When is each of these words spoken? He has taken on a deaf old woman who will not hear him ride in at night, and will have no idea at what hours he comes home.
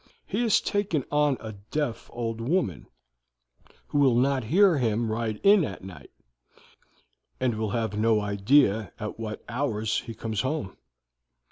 He 0.25 0.41
has 0.41 0.59
taken 0.59 1.05
on 1.11 1.37
a 1.39 1.51
deaf 1.69 2.09
old 2.11 2.41
woman 2.41 2.87
who 3.89 3.99
will 3.99 4.15
not 4.15 4.45
hear 4.45 4.79
him 4.79 5.11
ride 5.11 5.39
in 5.43 5.63
at 5.63 5.83
night, 5.83 6.09
and 7.39 7.53
will 7.53 7.69
have 7.69 7.95
no 7.99 8.19
idea 8.19 8.93
at 8.99 9.19
what 9.19 9.45
hours 9.47 9.99
he 9.99 10.15
comes 10.15 10.41
home. 10.41 10.75